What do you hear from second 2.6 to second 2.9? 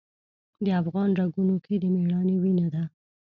ده.